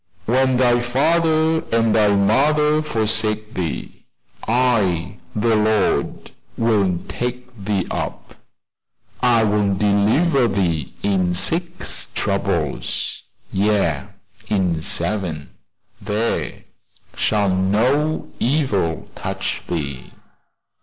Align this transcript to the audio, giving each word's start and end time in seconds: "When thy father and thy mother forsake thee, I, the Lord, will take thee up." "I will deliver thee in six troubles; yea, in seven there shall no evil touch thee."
"When 0.25 0.57
thy 0.57 0.79
father 0.79 1.59
and 1.71 1.95
thy 1.95 2.07
mother 2.15 2.81
forsake 2.81 3.53
thee, 3.53 4.07
I, 4.47 5.17
the 5.35 5.55
Lord, 5.55 6.31
will 6.57 6.97
take 7.07 7.55
thee 7.63 7.85
up." 7.91 8.33
"I 9.21 9.43
will 9.43 9.75
deliver 9.75 10.47
thee 10.47 10.95
in 11.03 11.35
six 11.35 12.07
troubles; 12.15 13.21
yea, 13.51 14.07
in 14.47 14.81
seven 14.81 15.51
there 16.01 16.63
shall 17.15 17.55
no 17.55 18.31
evil 18.39 19.07
touch 19.13 19.61
thee." 19.67 20.13